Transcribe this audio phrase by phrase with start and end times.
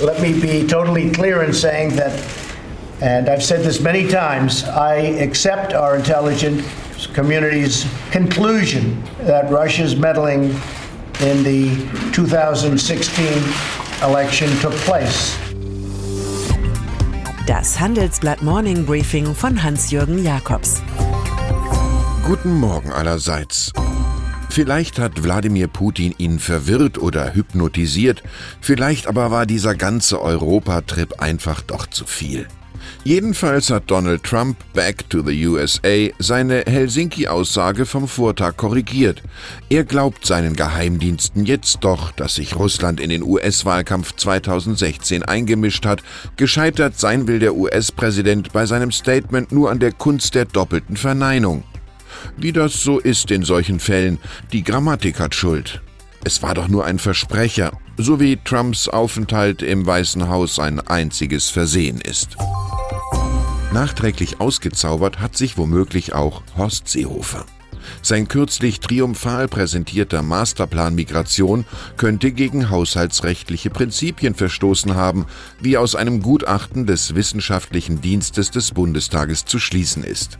[0.00, 2.12] Let me be totally clear in saying that,
[3.00, 6.66] and I've said this many times, I accept our intelligence
[7.14, 10.54] community's conclusion that Russia's meddling
[11.20, 13.26] in the 2016
[14.02, 15.34] election took place.
[17.46, 20.82] Das Handelsblatt Morning Briefing von Hans-Jürgen Jakobs.
[22.26, 23.72] Guten Morgen allerseits.
[24.56, 28.22] Vielleicht hat Wladimir Putin ihn verwirrt oder hypnotisiert,
[28.62, 32.48] vielleicht aber war dieser ganze Europatrip einfach doch zu viel.
[33.04, 39.22] Jedenfalls hat Donald Trump Back to the USA seine Helsinki-Aussage vom Vortag korrigiert.
[39.68, 46.02] Er glaubt seinen Geheimdiensten jetzt doch, dass sich Russland in den US-Wahlkampf 2016 eingemischt hat.
[46.38, 51.62] Gescheitert sein will der US-Präsident bei seinem Statement nur an der Kunst der doppelten Verneinung.
[52.36, 54.18] Wie das so ist in solchen Fällen,
[54.52, 55.80] die Grammatik hat Schuld.
[56.24, 61.50] Es war doch nur ein Versprecher, so wie Trumps Aufenthalt im Weißen Haus ein einziges
[61.50, 62.36] Versehen ist.
[63.72, 67.46] Nachträglich ausgezaubert hat sich womöglich auch Horst Seehofer.
[68.02, 71.64] Sein kürzlich triumphal präsentierter Masterplan Migration
[71.96, 75.26] könnte gegen haushaltsrechtliche Prinzipien verstoßen haben,
[75.60, 80.38] wie aus einem Gutachten des Wissenschaftlichen Dienstes des Bundestages zu schließen ist.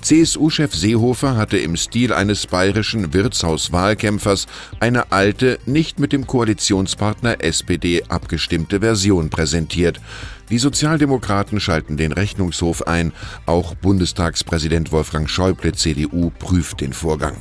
[0.00, 4.46] CSU-Chef Seehofer hatte im Stil eines bayerischen Wirtshauswahlkämpfers
[4.80, 10.00] eine alte, nicht mit dem Koalitionspartner SPD abgestimmte Version präsentiert.
[10.50, 13.12] Die Sozialdemokraten schalten den Rechnungshof ein,
[13.44, 17.36] auch Bundestagspräsident Wolfgang Schäuble CDU prüft den Vorgang.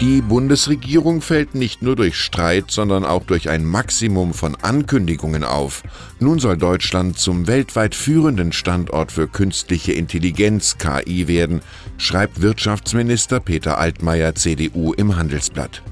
[0.00, 5.82] Die Bundesregierung fällt nicht nur durch Streit, sondern auch durch ein Maximum von Ankündigungen auf.
[6.20, 11.60] Nun soll Deutschland zum weltweit führenden Standort für künstliche Intelligenz KI werden,
[11.98, 15.82] schreibt Wirtschaftsminister Peter Altmaier CDU im Handelsblatt.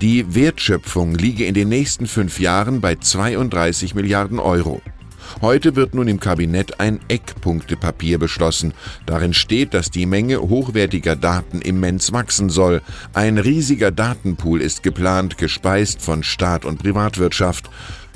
[0.00, 4.80] Die Wertschöpfung liege in den nächsten fünf Jahren bei 32 Milliarden Euro.
[5.40, 8.74] Heute wird nun im Kabinett ein Eckpunktepapier beschlossen.
[9.06, 12.82] Darin steht, dass die Menge hochwertiger Daten immens wachsen soll.
[13.12, 17.70] Ein riesiger Datenpool ist geplant, gespeist von Staat und Privatwirtschaft.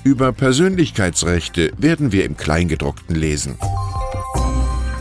[0.04, 3.56] Über Persönlichkeitsrechte werden wir im Kleingedruckten lesen.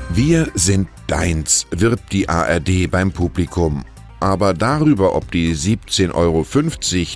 [0.10, 3.84] Wir sind deins, wirbt die ARD beim Publikum
[4.24, 6.46] aber darüber, ob die 17,50 Euro,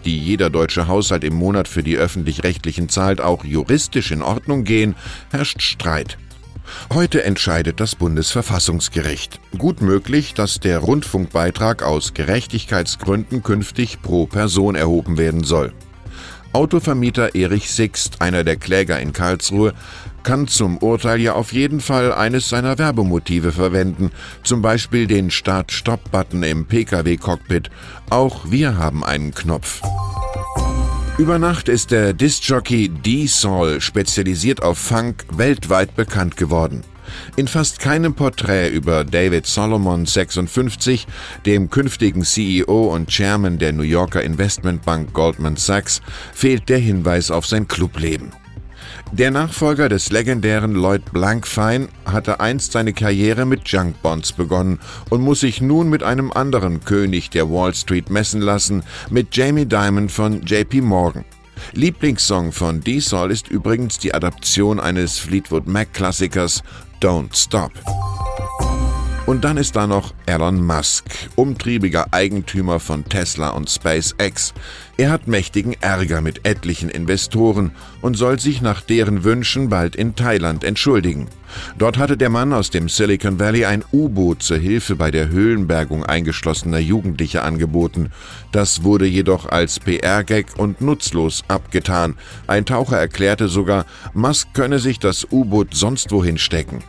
[0.03, 4.93] die jeder deutsche Haushalt im Monat für die öffentlich-rechtlichen zahlt, auch juristisch in Ordnung gehen,
[5.31, 6.17] herrscht Streit.
[6.93, 9.39] Heute entscheidet das Bundesverfassungsgericht.
[9.57, 15.71] Gut möglich, dass der Rundfunkbeitrag aus Gerechtigkeitsgründen künftig pro Person erhoben werden soll.
[16.51, 19.73] Autovermieter Erich Sixt, einer der Kläger in Karlsruhe,
[20.27, 24.11] kann zum Urteil ja auf jeden Fall eines seiner Werbemotive verwenden,
[24.43, 27.69] zum Beispiel den Start-Stop-Button im Pkw-Cockpit.
[28.09, 29.81] Auch wir haben einen Knopf.
[31.17, 36.83] Über Nacht ist der Disc-Jockey D-Sol, spezialisiert auf Funk, weltweit bekannt geworden.
[37.37, 41.07] In fast keinem Porträt über David Solomon 56,
[41.45, 46.01] dem künftigen CEO und Chairman der New Yorker Investmentbank Goldman Sachs,
[46.33, 48.33] fehlt der Hinweis auf sein Clubleben.
[49.11, 55.21] Der Nachfolger des legendären Lloyd Blankfein hatte einst seine Karriere mit Junk Bonds begonnen und
[55.21, 60.09] muss sich nun mit einem anderen König der Wall Street messen lassen, mit Jamie Dimon
[60.09, 61.25] von JP Morgan.
[61.73, 66.63] Lieblingssong von D-Sol ist übrigens die Adaption eines Fleetwood Mac-Klassikers
[67.01, 67.71] Don't Stop.
[69.27, 71.03] Und dann ist da noch Elon Musk,
[71.35, 74.53] umtriebiger Eigentümer von Tesla und SpaceX.
[74.95, 77.71] Er hat mächtigen Ärger mit etlichen Investoren
[78.01, 81.27] und soll sich nach deren Wünschen bald in Thailand entschuldigen.
[81.77, 86.05] Dort hatte der Mann aus dem Silicon Valley ein U-Boot zur Hilfe bei der Höhlenbergung
[86.05, 88.13] eingeschlossener Jugendlicher angeboten.
[88.53, 92.15] Das wurde jedoch als PR-Gag und nutzlos abgetan.
[92.47, 96.81] Ein Taucher erklärte sogar, Musk könne sich das U-Boot sonst wohin stecken.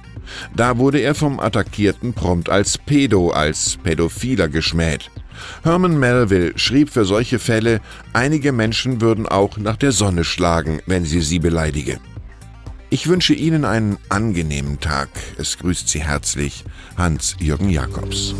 [0.55, 5.11] Da wurde er vom Attackierten prompt als Pedo, als Pädophiler geschmäht.
[5.63, 7.81] Herman Melville schrieb für solche Fälle,
[8.13, 12.01] einige Menschen würden auch nach der Sonne schlagen, wenn sie sie beleidige.
[12.91, 15.11] Ich wünsche Ihnen einen angenehmen Tag.
[15.37, 16.65] Es grüßt Sie herzlich
[16.97, 18.35] Hans-Jürgen Jakobs.